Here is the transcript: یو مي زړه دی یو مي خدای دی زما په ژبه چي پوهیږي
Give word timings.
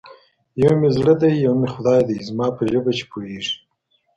یو 0.63 0.73
مي 0.79 0.89
زړه 0.97 1.13
دی 1.21 1.31
یو 1.45 1.53
مي 1.59 1.67
خدای 1.73 2.01
دی 2.09 2.17
زما 2.27 2.47
په 2.57 2.63
ژبه 2.71 2.91
چي 2.97 3.03
پوهیږي 3.11 3.53